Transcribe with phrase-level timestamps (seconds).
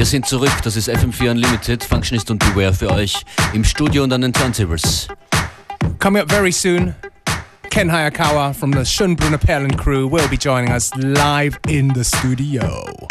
[0.00, 4.12] Wir sind zurück, das ist FM4 Unlimited, Functionist und Beware für euch im Studio und
[4.14, 5.08] an den Turntables.
[5.98, 6.94] Coming up very soon,
[7.68, 13.09] Ken Hayakawa from the Schönbrunner Perlen crew will be joining us live in the studio.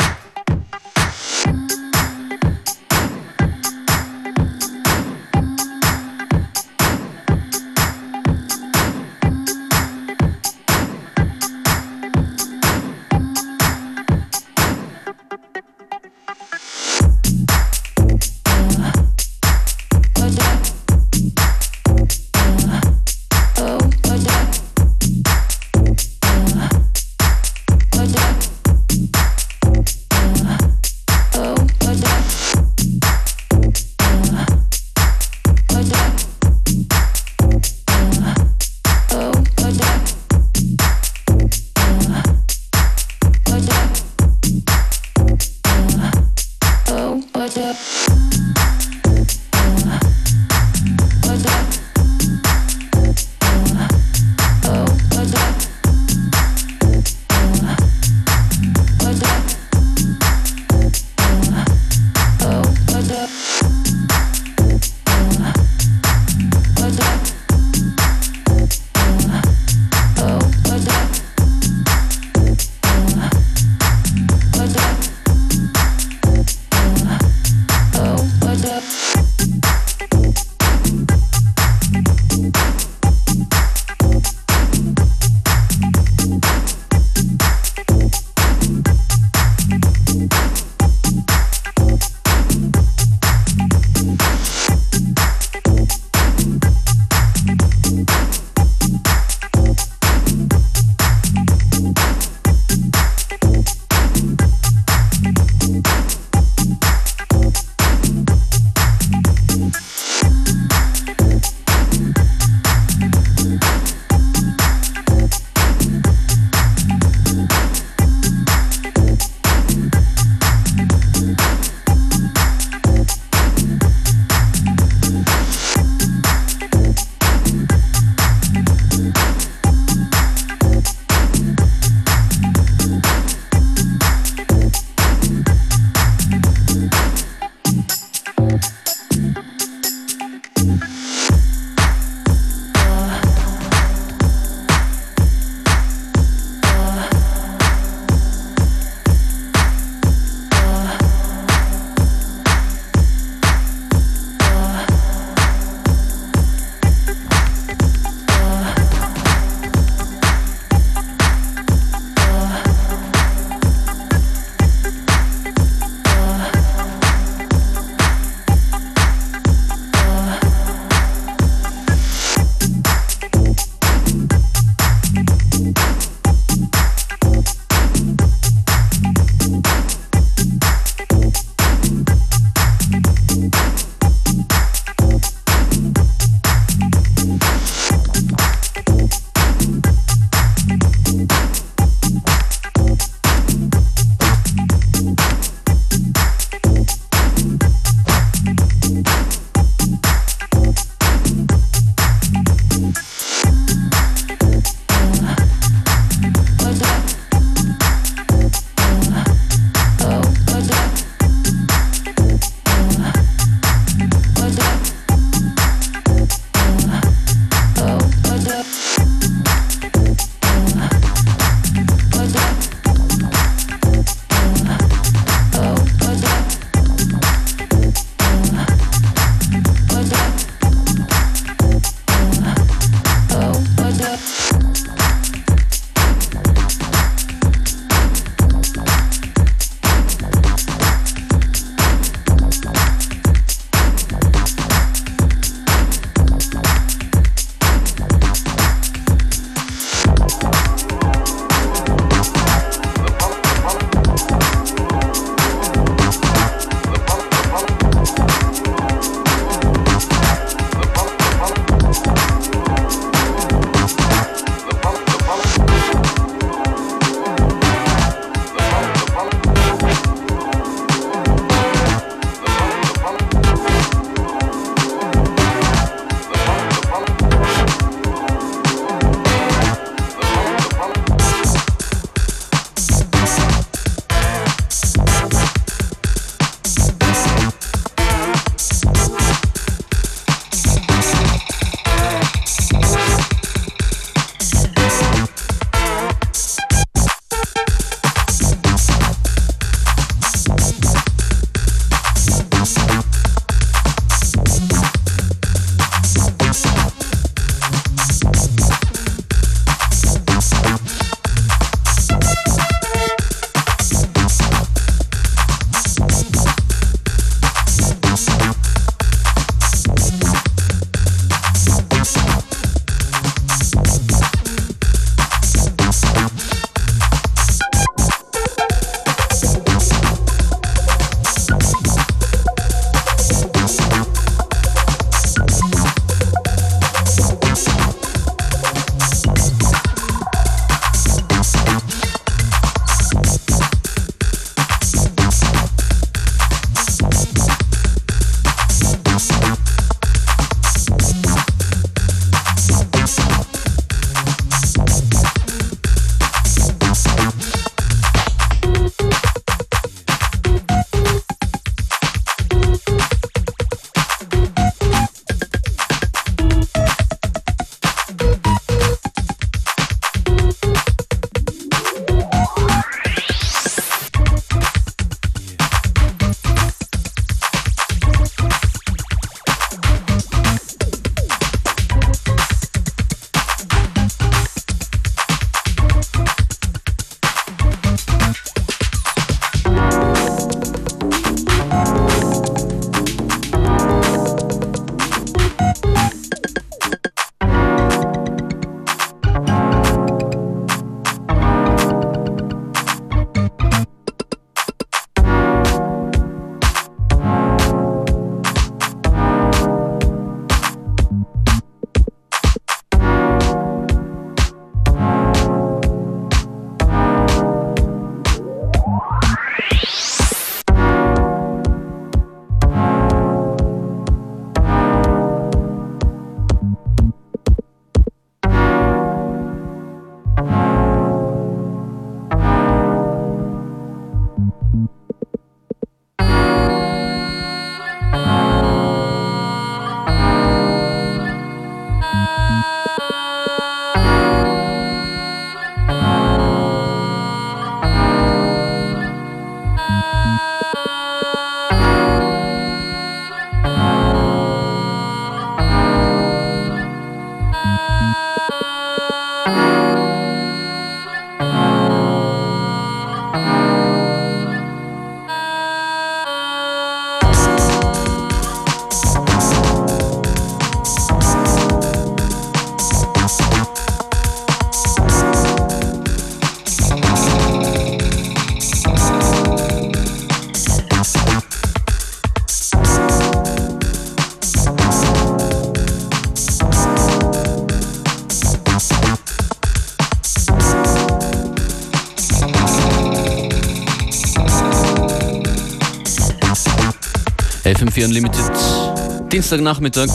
[498.00, 500.08] FM4 Unlimited, Dienstagnachmittag.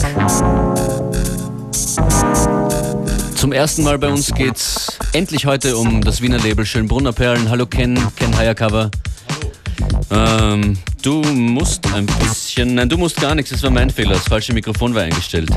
[3.35, 7.49] Zum ersten Mal bei uns geht's endlich heute um das Wiener Label Schönbrunner Perlen.
[7.49, 8.89] Hallo Ken, Ken Hayakawa.
[10.09, 12.75] Ähm, du musst ein bisschen.
[12.75, 14.15] Nein, du musst gar nichts, das war mein Fehler.
[14.15, 15.49] Das falsche Mikrofon war eingestellt.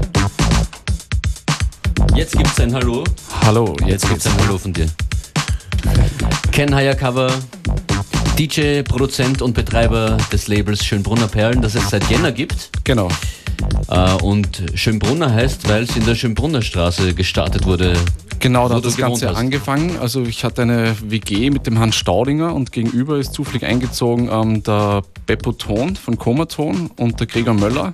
[2.14, 3.04] Jetzt gibt's ein Hallo.
[3.42, 4.86] Hallo, jetzt, jetzt gibt's ein Hallo von dir.
[6.52, 7.30] Ken Hayakawa,
[8.38, 12.70] DJ, Produzent und Betreiber des Labels Schönbrunner Perlen, das es seit Jänner gibt.
[12.84, 13.08] Genau.
[13.88, 17.94] Äh, und Schönbrunner heißt, weil es in der Schönbrunner Straße gestartet wurde.
[18.38, 19.36] Genau, da hat das Ganze hast.
[19.36, 19.98] angefangen.
[19.98, 24.62] Also ich hatte eine WG mit dem Hans Staudinger und gegenüber ist zufällig eingezogen ähm,
[24.62, 27.92] der Beppo Ton von Komaton und der Gregor Möller.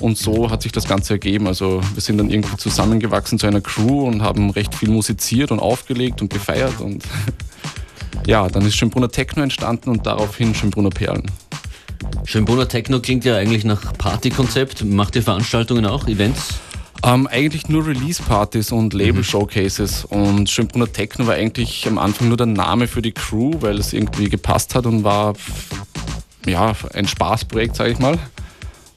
[0.00, 1.48] Und so hat sich das Ganze ergeben.
[1.48, 5.58] Also wir sind dann irgendwie zusammengewachsen zu einer Crew und haben recht viel musiziert und
[5.58, 6.80] aufgelegt und gefeiert.
[6.80, 7.02] Und
[8.26, 11.30] ja, dann ist Schönbrunner Techno entstanden und daraufhin Schönbrunner Perlen.
[12.24, 14.84] Schönbrunner Techno klingt ja eigentlich nach Partykonzept.
[14.84, 16.54] Macht ihr Veranstaltungen auch, Events?
[17.04, 20.04] Ähm, eigentlich nur Release-Partys und Label-Showcases.
[20.04, 23.92] Und Schönbrunner Techno war eigentlich am Anfang nur der Name für die Crew, weil es
[23.92, 25.34] irgendwie gepasst hat und war
[26.46, 28.18] ja, ein Spaßprojekt, sage ich mal.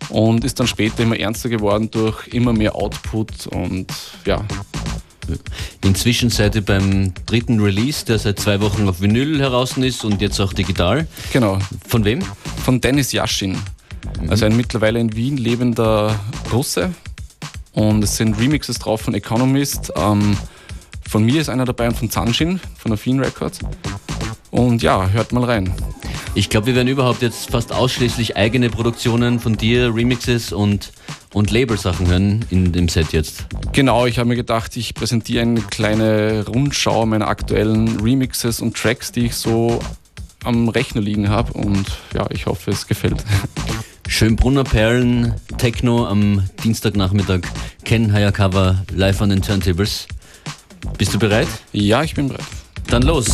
[0.10, 3.88] Und ist dann später immer ernster geworden durch immer mehr Output und
[4.26, 4.44] ja,
[5.84, 10.22] Inzwischen seid ihr beim dritten Release, der seit zwei Wochen auf Vinyl heraus ist und
[10.22, 11.08] jetzt auch digital.
[11.34, 11.60] Genau.
[11.88, 12.22] Von wem?
[12.64, 13.54] Von Dennis Yashin.
[14.22, 14.30] Mhm.
[14.30, 16.20] Also ein mittlerweile in Wien lebender
[16.52, 16.94] Russe.
[17.74, 19.92] Und es sind Remixes drauf von Economist.
[19.96, 20.38] Ähm,
[21.08, 23.60] von mir ist einer dabei und von Zanshin von Affin Records.
[24.52, 25.74] Und ja, hört mal rein.
[26.36, 30.92] Ich glaube, wir werden überhaupt jetzt fast ausschließlich eigene Produktionen von dir, Remixes und,
[31.34, 33.48] und Labelsachen hören in dem Set jetzt.
[33.72, 39.12] Genau, ich habe mir gedacht, ich präsentiere eine kleine Rundschau meiner aktuellen Remixes und Tracks,
[39.12, 39.80] die ich so
[40.44, 41.54] am Rechner liegen habe.
[41.54, 43.24] Und ja, ich hoffe, es gefällt.
[44.08, 47.42] Schönbrunner Perlen, Techno am Dienstagnachmittag,
[47.86, 50.08] Ken Hayakawa live an den Turntables.
[50.98, 51.48] Bist du bereit?
[51.72, 52.46] Ja, ich bin bereit.
[52.88, 53.28] Dann los!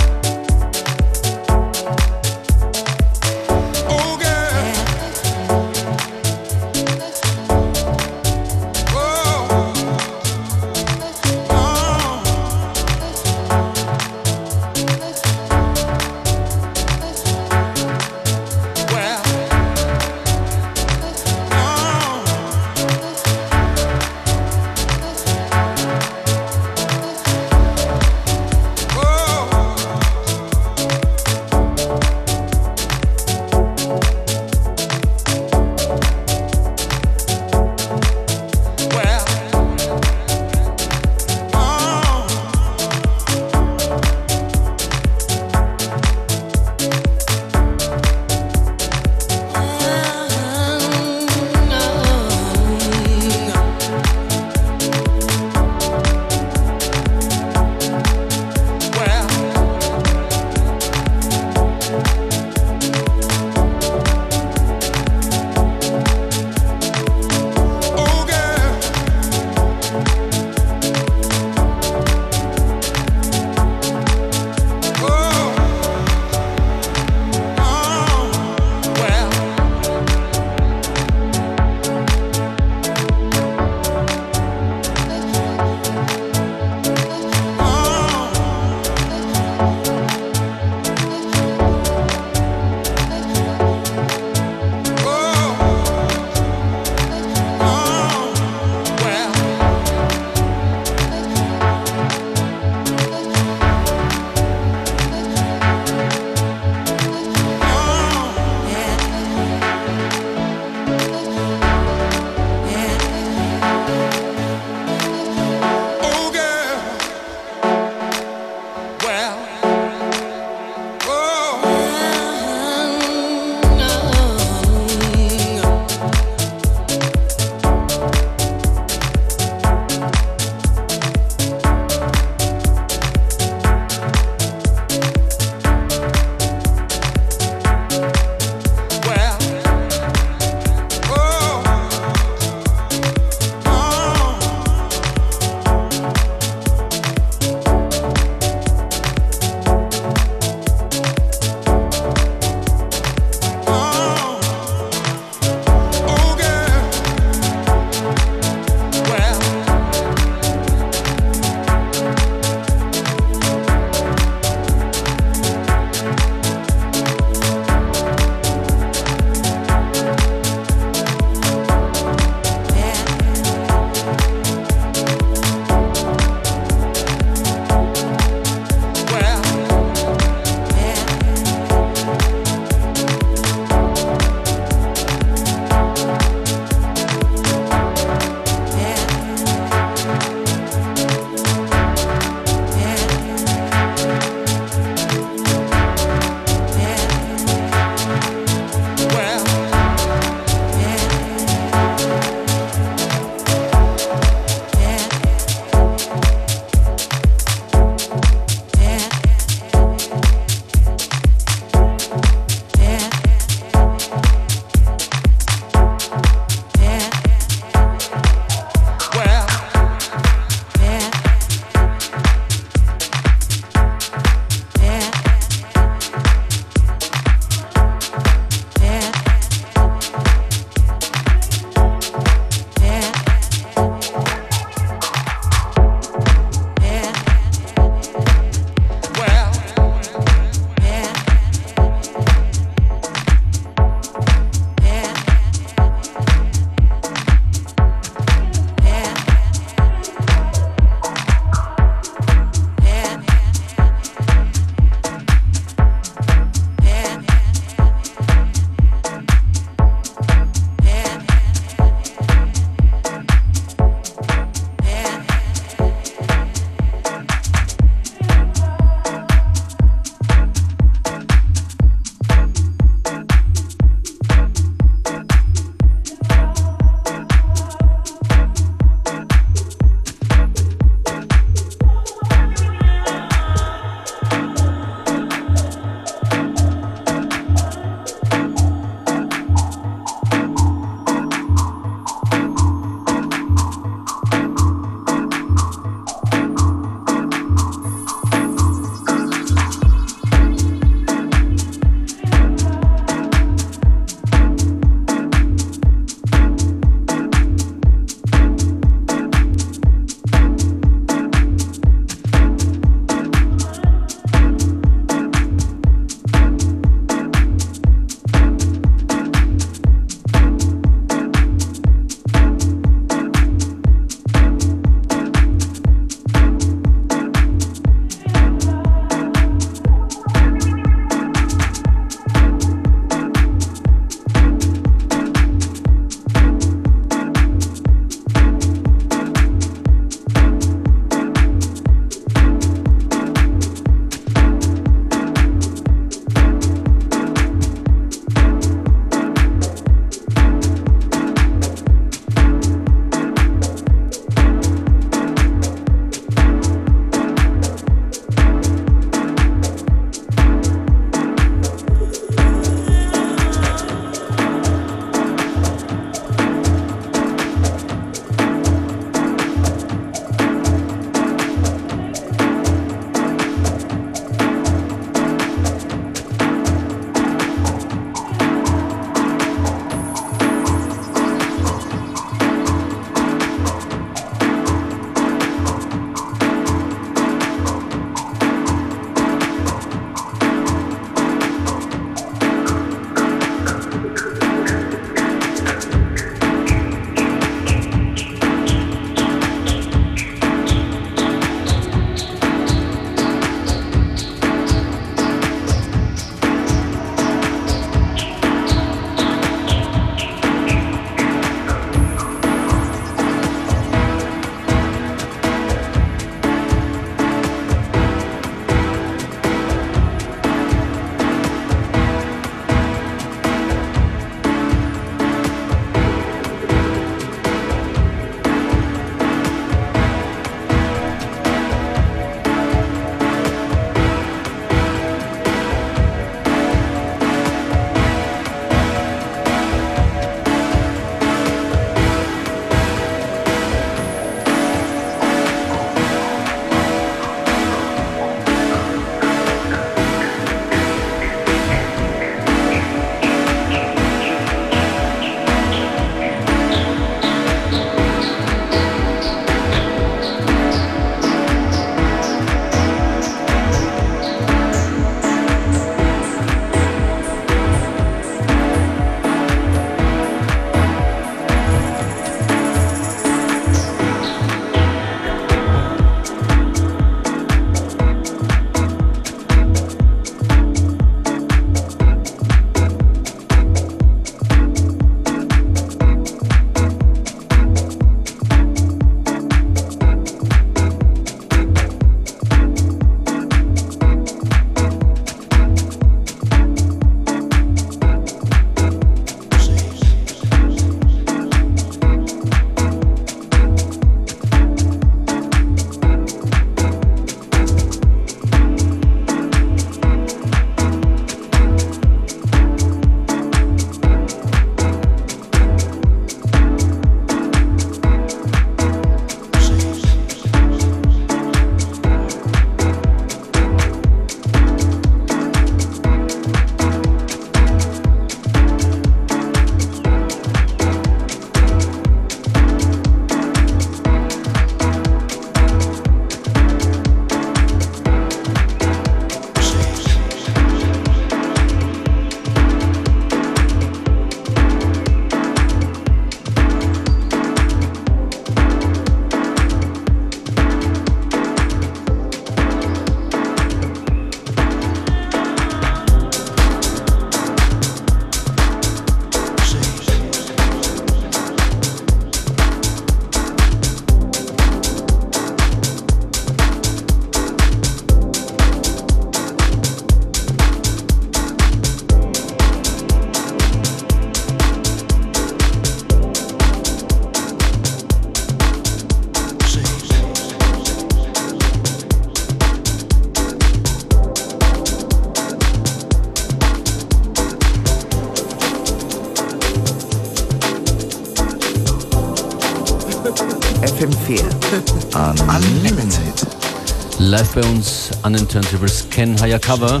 [598.22, 600.00] an den Turntables Ken Hayakawa,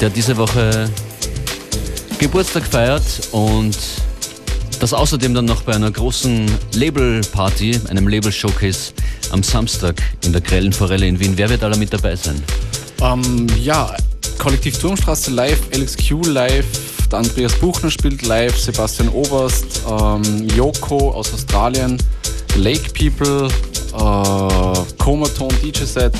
[0.00, 0.88] der diese Woche
[2.18, 3.76] Geburtstag feiert und
[4.80, 8.92] das außerdem dann noch bei einer großen Label-Party, einem Label-Showcase
[9.30, 11.32] am Samstag in der Grellen Forelle in Wien.
[11.36, 12.42] Wer wird alle mit dabei sein?
[13.00, 13.94] Ähm, ja,
[14.38, 16.66] Kollektiv Turmstraße live, LXQ live,
[17.12, 21.98] Andreas Buchner spielt live, Sebastian Oberst, ähm, Yoko aus Australien,
[22.56, 23.48] Lake People,
[23.92, 26.12] äh, Comaton DJ Set,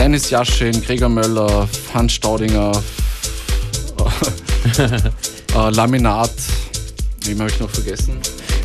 [0.00, 2.72] Dennis Jaschin, Gregor Möller, Hans Staudinger,
[4.78, 6.32] äh, Laminat,
[7.26, 8.16] wem habe ich noch vergessen?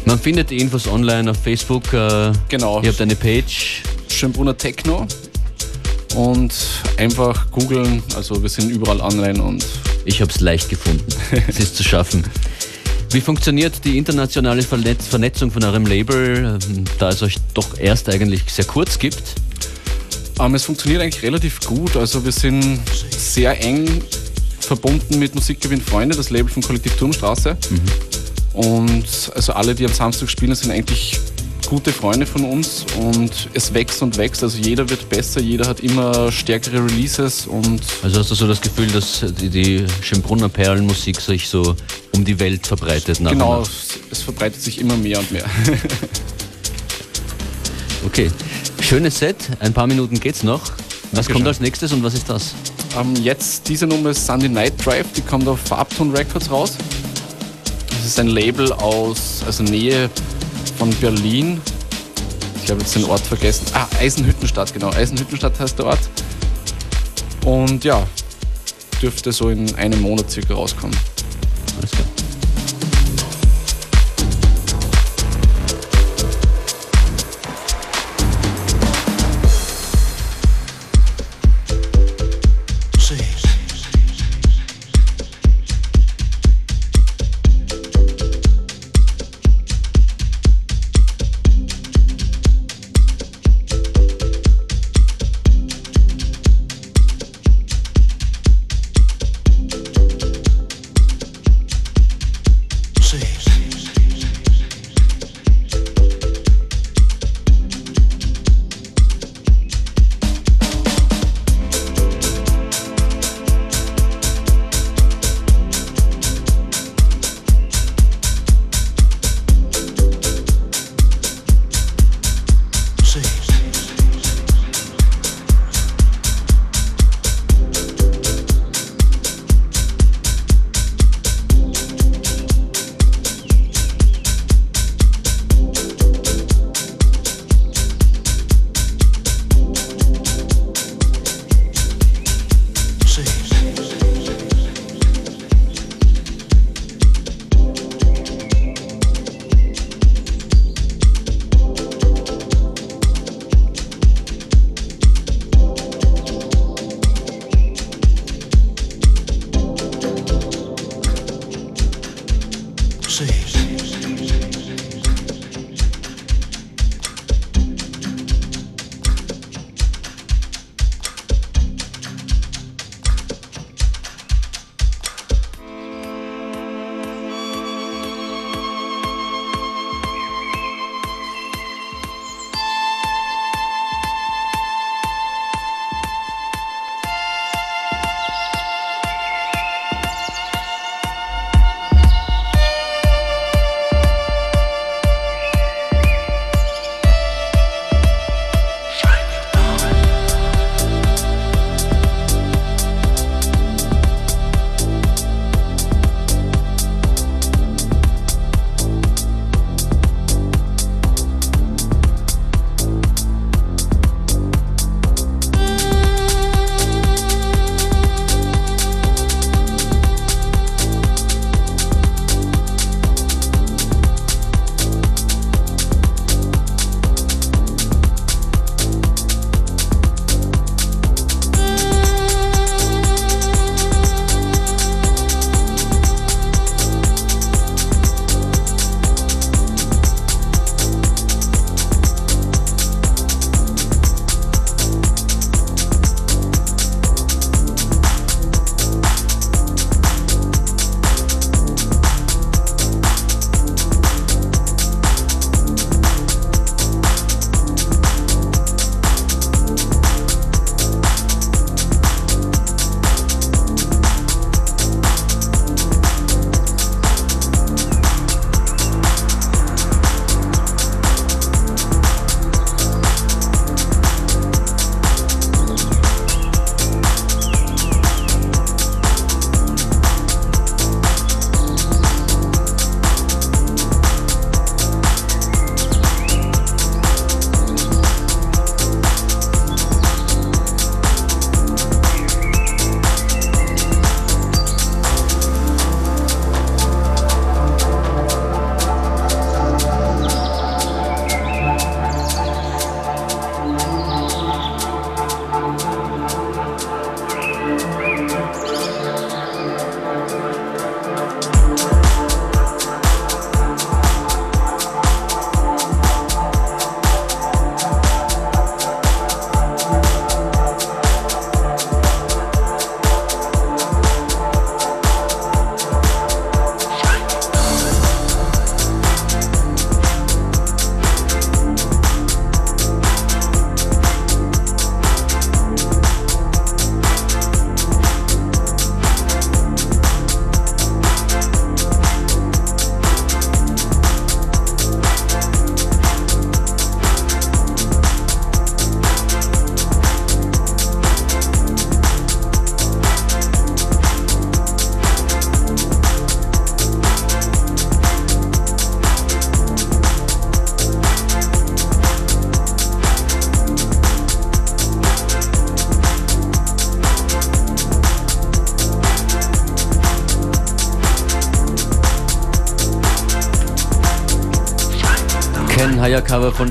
[0.05, 1.91] Man findet die Infos online auf Facebook.
[1.91, 2.81] Äh, genau.
[2.81, 3.81] Ihr habt eine Page.
[4.07, 5.07] Schönbrunner Techno
[6.15, 6.53] und
[6.95, 8.01] einfach googeln.
[8.15, 9.65] Also wir sind überall online und
[10.05, 11.03] ich habe es leicht gefunden.
[11.49, 12.23] es ist zu schaffen.
[13.11, 18.43] Wie funktioniert die internationale Vernetzung von eurem Label, ähm, da es euch doch erst eigentlich
[18.47, 19.35] sehr kurz gibt?
[20.39, 21.95] Ähm, es funktioniert eigentlich relativ gut.
[21.95, 24.01] Also wir sind sehr eng
[24.59, 27.57] verbunden mit Musikgewinn Freunde, das Label von Kollektiv Turmstraße.
[27.69, 27.81] Mhm.
[28.53, 31.19] Und also alle, die am Samstag spielen, sind eigentlich
[31.65, 34.43] gute Freunde von uns und es wächst und wächst.
[34.43, 37.81] Also jeder wird besser, jeder hat immer stärkere Releases und.
[38.03, 41.75] Also hast du so das Gefühl, dass die, die Schönbrunner Perlenmusik sich so
[42.13, 43.19] um die Welt verbreitet?
[43.19, 43.63] Nach genau,
[44.11, 45.45] es verbreitet sich immer mehr und mehr.
[48.05, 48.31] okay,
[48.85, 50.61] schönes Set, ein paar Minuten geht's noch.
[51.11, 52.53] Was kommt als nächstes und was ist das?
[52.95, 56.73] Ähm, jetzt diese Nummer ist Sunday Night Drive, die kommt auf Farbton Records raus.
[57.89, 60.07] Das ist ein Label aus, also Nähe
[60.77, 61.59] von Berlin.
[62.63, 63.65] Ich habe jetzt den Ort vergessen.
[63.73, 64.91] Ah, Eisenhüttenstadt, genau.
[64.91, 66.09] Eisenhüttenstadt heißt der Ort.
[67.43, 68.05] Und ja,
[69.01, 70.95] dürfte so in einem Monat circa rauskommen.
[71.79, 72.05] Alles klar.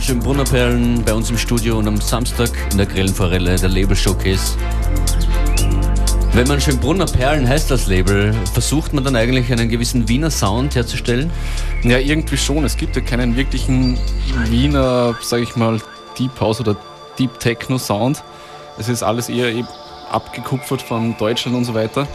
[0.05, 3.69] Hayakawa von Schönbrunner Perlen bei uns im Studio und am Samstag in der Grillenforelle, der
[3.69, 4.57] Label Showcase.
[6.33, 10.75] Wenn man Schönbrunner Perlen heißt als Label, versucht man dann eigentlich einen gewissen Wiener Sound
[10.75, 11.31] herzustellen?
[11.83, 12.65] Ja, irgendwie schon.
[12.65, 13.99] Es gibt ja keinen wirklichen
[14.47, 15.81] Wiener, sag ich mal,
[16.19, 16.77] Deep House oder
[17.19, 18.23] Deep Techno Sound.
[18.79, 19.67] Es ist alles eher
[20.11, 22.07] abgekupfert von Deutschland und so weiter.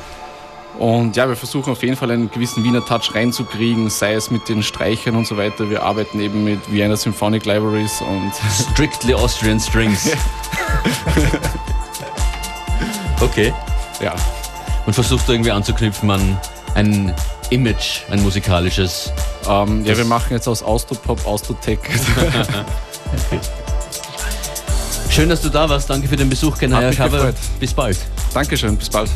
[0.79, 4.47] Und ja, wir versuchen auf jeden Fall einen gewissen Wiener Touch reinzukriegen, sei es mit
[4.47, 5.69] den Streichern und so weiter.
[5.69, 8.31] Wir arbeiten eben mit Vienna Symphonic Libraries und.
[8.71, 10.09] Strictly Austrian Strings.
[13.19, 13.53] okay.
[14.01, 14.15] Ja.
[14.85, 16.37] Und versuchst du irgendwie anzuknüpfen an
[16.75, 17.13] ein
[17.49, 19.11] Image, ein musikalisches?
[19.49, 21.79] Ähm, ja, wir machen jetzt aus Austropop, Austrotech.
[23.27, 23.39] okay.
[25.09, 25.89] Schön, dass du da warst.
[25.89, 26.91] Danke für den Besuch, Kenaya
[27.59, 27.97] Bis bald.
[28.33, 29.09] Dankeschön, bis bald.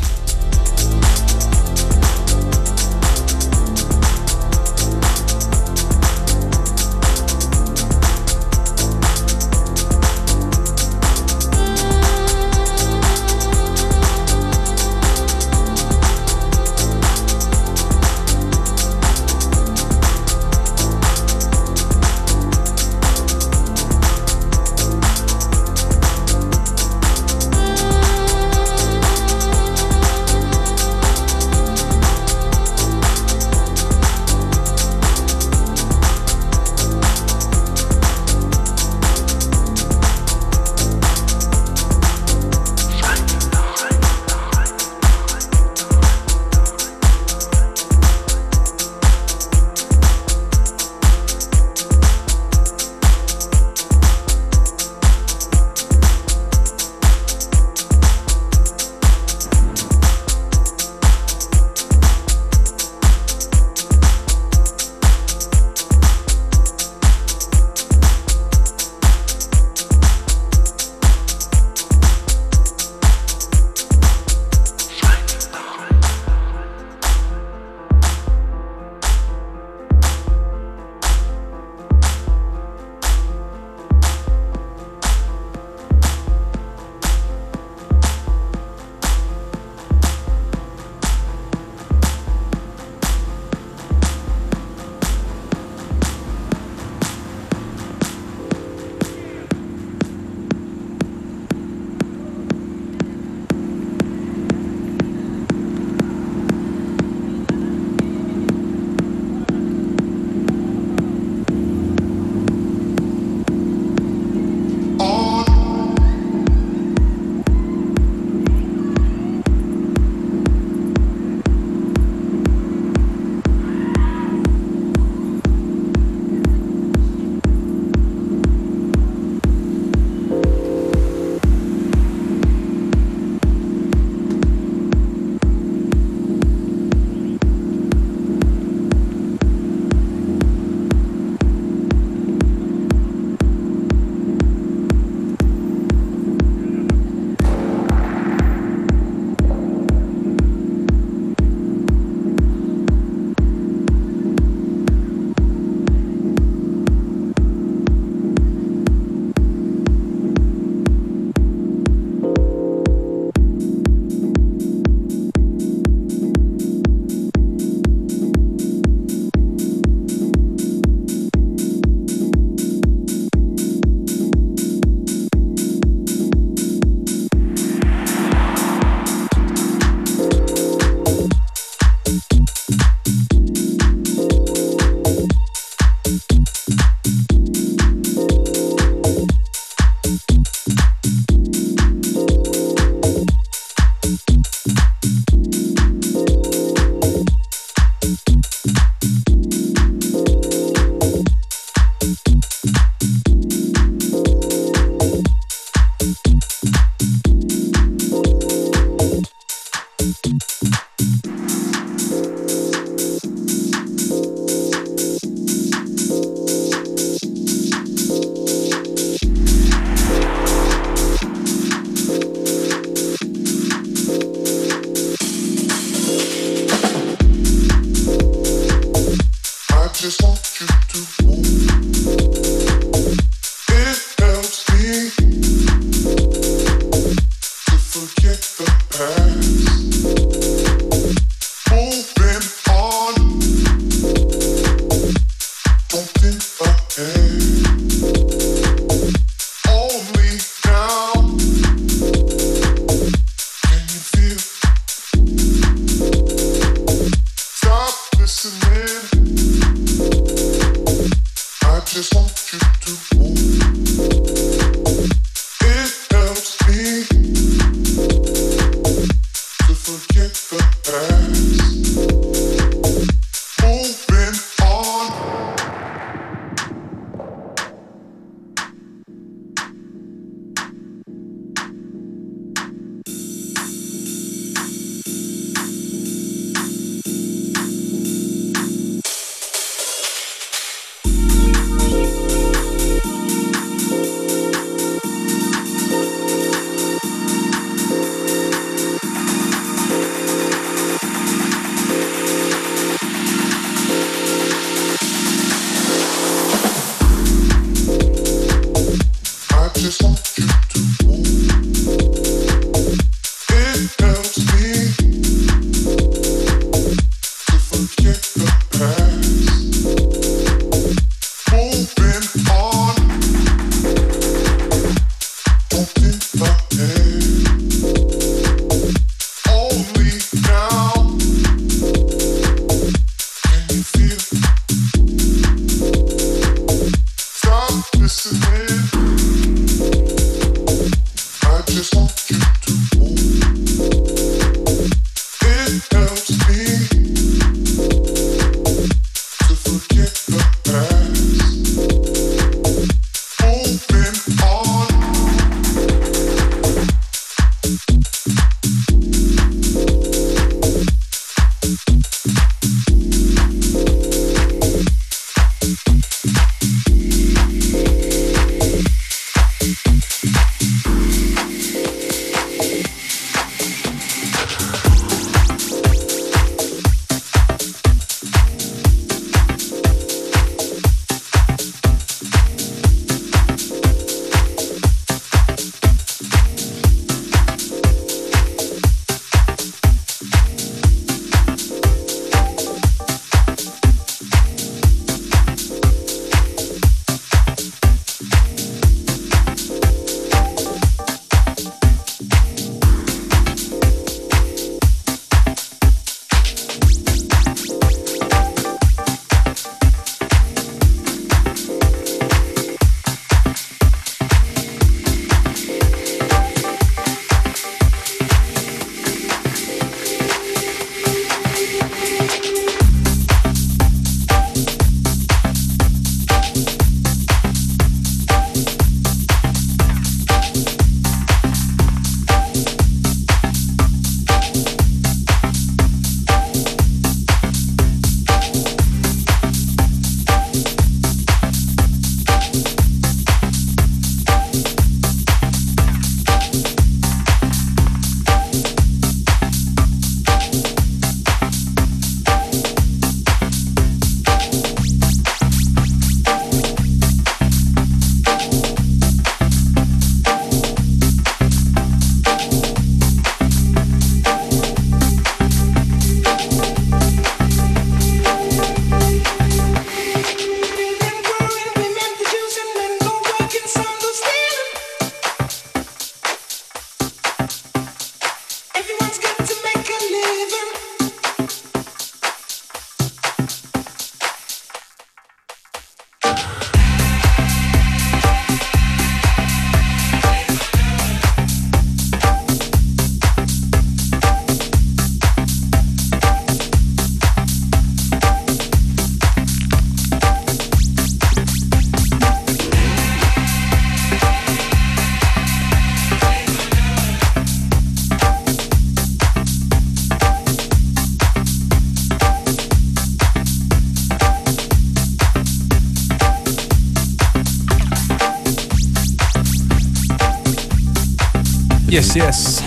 [521.94, 522.62] Yes, yes.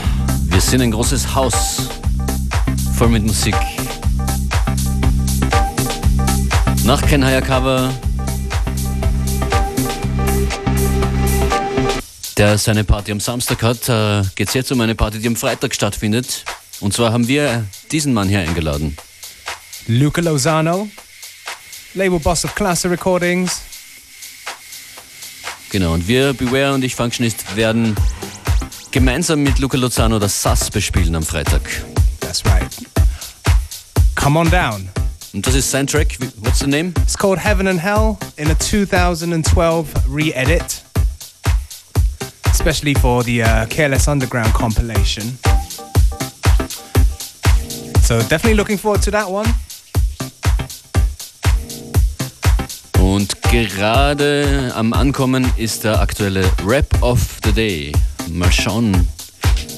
[0.46, 1.90] Wir sind ein großes Haus
[2.96, 3.54] voll mit Musik.
[6.86, 7.94] Nach Ken Hayakawa,
[12.38, 15.36] der seine Party am Samstag hat, äh, geht es jetzt um eine Party, die am
[15.36, 16.46] Freitag stattfindet.
[16.80, 18.96] Und zwar haben wir diesen Mann hier eingeladen.
[19.88, 20.88] Luca Lozano,
[21.96, 23.60] Label Boss of Classic Recordings.
[25.70, 27.94] Genau, und wir, Beware und ich, Functionist, werden
[28.98, 31.62] gemeinsam mit Luca Lozano das SAS bespielen am Freitag.
[32.20, 32.68] That's right.
[34.16, 34.90] Come on down.
[35.34, 36.18] Und das ist sein Track.
[36.38, 36.94] What's the name?
[37.04, 40.82] It's called Heaven and Hell in a 2012 re-edit.
[42.50, 45.38] Especially for the uh, Careless Underground compilation.
[48.02, 49.48] So definitely looking forward to that one.
[53.00, 57.92] Und gerade am Ankommen ist der aktuelle Rap of the Day.
[58.32, 59.08] Mal schauen,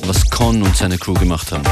[0.06, 1.64] was Con und seine Crew gemacht haben.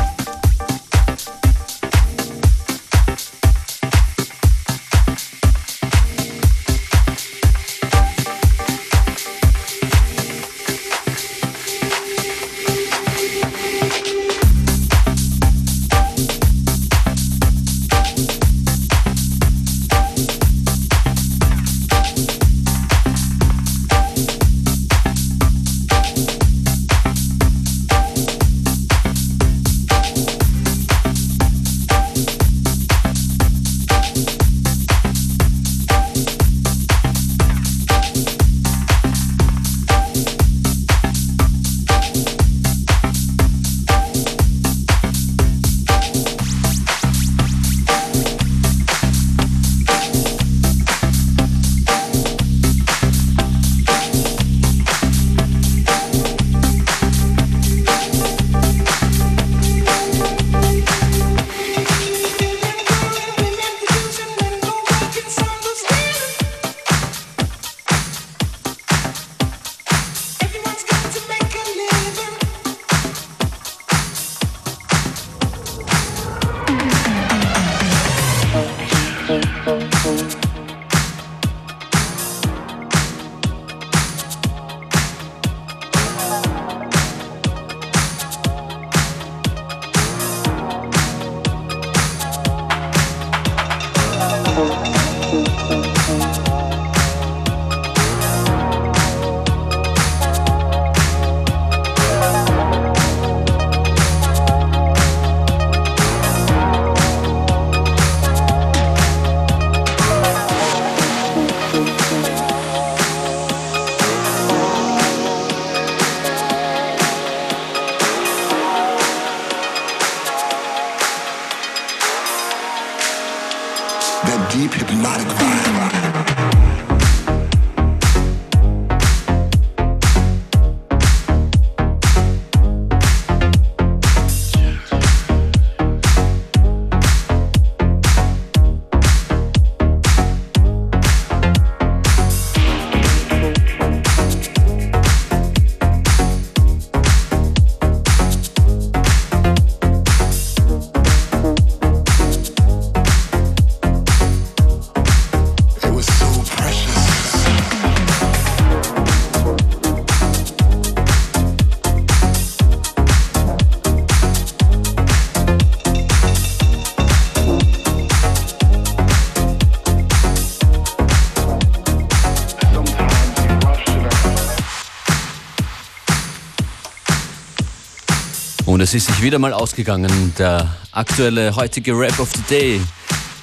[178.88, 180.34] Es ist sich wieder mal ausgegangen.
[180.38, 182.82] Der aktuelle heutige Rap of the Day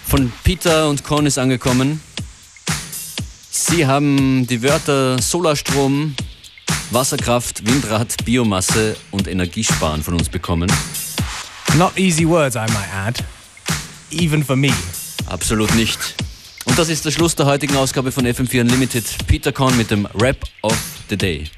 [0.07, 2.01] von Peter und Con ist angekommen.
[3.51, 6.15] Sie haben die Wörter Solarstrom,
[6.93, 10.73] Wasserkraft, Windrad, Biomasse und Energiesparen von uns bekommen.
[11.77, 13.23] Not easy words, I might add.
[14.13, 14.73] Even for me.
[15.27, 15.99] Absolut nicht.
[16.65, 19.05] Und das ist der Schluss der heutigen Ausgabe von FM4 Unlimited.
[19.27, 20.79] Peter Con mit dem Rap of
[21.11, 21.51] the Day.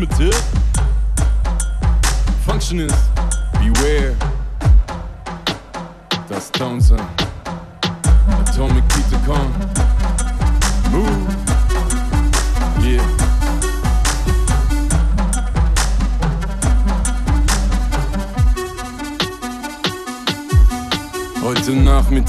[0.00, 0.59] Unlimited.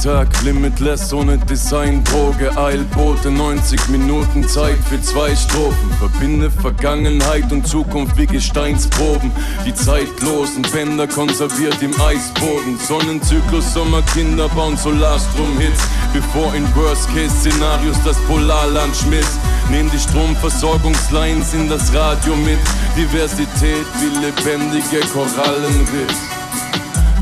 [0.03, 5.91] Nachmittag Limitless ohne Design, Droge, Eilboote, 90 Minuten Zeit für zwei Strophen.
[5.99, 9.31] Verbinde Vergangenheit und Zukunft wie Gesteinsproben.
[9.63, 12.79] Die zeitlosen Bänder konserviert im Eisboden.
[12.79, 15.81] Sonnenzyklus, Sommerkinder bauen Solarstrom-Hits.
[16.13, 19.37] Bevor in Worst-Case-Szenarios das Polarland schmilzt.
[19.69, 22.59] Nehm die Stromversorgungslines in das Radio mit.
[22.97, 26.30] Diversität wie lebendige Korallenriffs.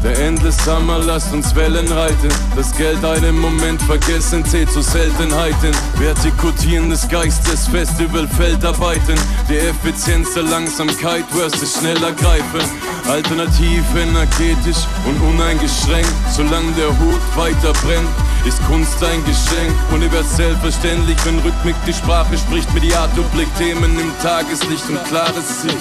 [0.02, 2.30] Der Endless Summer lasst uns Wellen reiten.
[2.56, 5.72] Das Geld einen Moment vergessen, zählt zu Seltenheiten.
[5.96, 9.16] Vertikutieren des Geistes, Festivalfeldarbeiten.
[9.50, 12.62] Die Effizienz der Langsamkeit versus schneller greifen.
[13.10, 16.14] Alternativ, energetisch und uneingeschränkt.
[16.32, 18.10] Solange der Hut weiter brennt,
[18.46, 19.76] ist Kunst ein Geschenk.
[19.92, 22.74] Universell verständlich, wenn Rhythmik die Sprache spricht.
[22.74, 25.76] Mediator blickt Themen im Tageslicht und klares Sicht.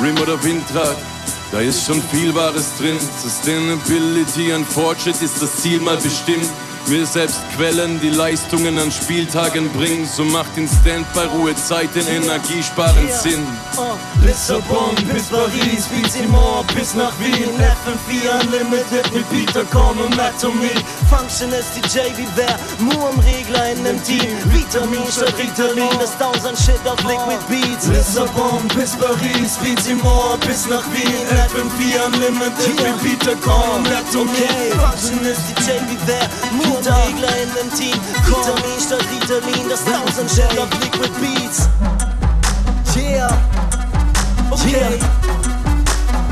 [0.00, 0.96] Rim oder Windrad,
[1.50, 2.98] da ist schon viel Wahres drin.
[3.22, 6.48] Sustainability and Fortschritt ist das Ziel mal bestimmt.
[6.86, 10.06] Wir selbst quellen, die Leistungen an Spieltagen bringen.
[10.06, 13.46] So macht in Standby-Ruhezeiten energiesparend Sinn.
[14.24, 17.50] Lissabon bis Paris, Vizimor bis nach Wien.
[17.58, 20.70] FM4 Unlimited mit Peter Korn und Atomy.
[21.08, 24.36] Function ist DJ wie wer, nur im Regler in nem Team.
[24.46, 27.86] Vitamin statt Ritalin, das Thousand Shit auf Liquid Beats.
[27.88, 31.26] Lissabon bis Paris, Vizimor bis nach Wien.
[31.52, 34.48] FM4 Unlimited mit Peter Korn und Atomy.
[34.72, 38.00] Function ist DJ wie wer, nur Regler in dem Team.
[38.24, 41.68] Vitamin statt Ritalin, das Thousand Shell of Liquid Beats.
[42.94, 43.30] Yeah,
[44.50, 44.98] okay.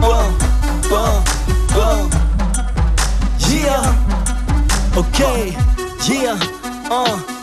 [0.03, 0.31] Oh,
[0.91, 1.23] oh,
[1.75, 2.09] oh.
[3.49, 3.95] Yeah,
[4.97, 5.57] okay,
[6.07, 6.39] yeah,
[6.91, 7.36] uh.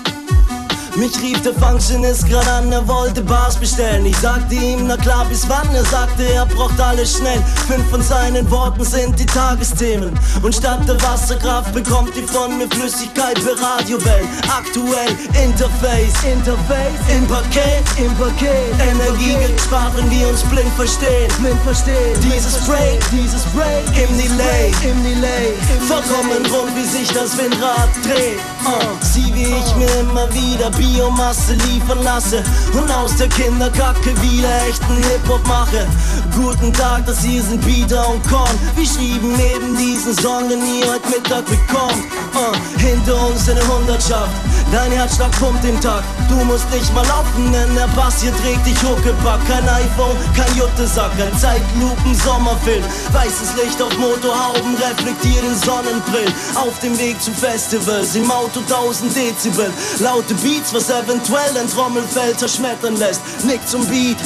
[0.96, 4.06] Mich rief der Functionist grad an, er wollte Bars bestellen.
[4.06, 5.68] Ich sagte ihm, na klar, bis wann?
[5.74, 7.42] Er sagte, er braucht alles schnell.
[7.68, 10.14] Fünf von seinen Worten sind die Tagesthemen.
[10.44, 14.28] Und statt der Wasserkraft bekommt ihr von mir Flüssigkeit für Radiowellen.
[14.56, 15.10] Aktuell,
[15.44, 18.74] Interface, Interface, im Paket, im Paket.
[18.80, 19.36] Energie
[19.66, 21.32] sparen wir uns blind verstehen.
[21.42, 22.20] Blind verstehen.
[22.22, 25.54] Dieses Break, dieses Break, im Delay, im Delay.
[25.88, 28.38] Vollkommen rund, wie sich das Windrad dreht.
[28.64, 34.50] Uh, sieh, wie ich mir immer wieder Biomasse liefern lasse und aus der Kinderkacke wieder
[34.68, 35.88] echten Hip-Hop mache.
[36.36, 38.50] Guten Tag, das hier sind Peter und Korn.
[38.76, 42.04] Wir schrieben eben diesen Song, den ihr heute Mittag bekommt.
[42.36, 44.32] Uh, hinter uns eine Hundertschaft,
[44.74, 46.06] dein Herzschlag pumpt im Takt.
[46.30, 49.40] Du musst nicht mal laufen, denn der Bass hier trägt dich Huckepack.
[49.48, 52.84] Kein iPhone, kein Juttesack, ein Zeitlupen-Sommerfilm.
[53.12, 56.34] Weißes Licht auf Motorhauben reflektiert in Sonnenbrillen.
[56.56, 59.72] Auf dem Weg zu Festivals, im Auto 1000 Dezibel.
[60.00, 63.22] Laute Beats, was eventuell ein Trommelfell zerschmettern lässt.
[63.46, 64.18] Nick zum Beat,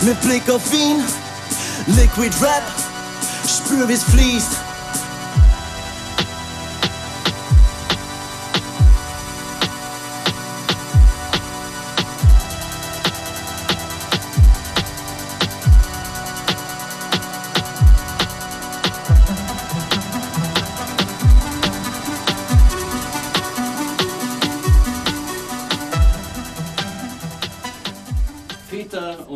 [0.00, 1.04] mit Blick auf ihn.
[1.86, 2.64] Liquid Rap,
[3.46, 4.63] spür wie's fließt.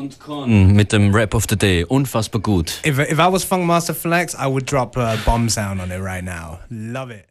[0.09, 1.85] Und Con mm, mit dem Rap of the Day.
[1.89, 2.81] Unfassbar gut.
[2.85, 6.25] If, if I was Funkmaster Flex, I would drop a bomb sound on it right
[6.25, 6.61] now.
[6.71, 7.29] Love it.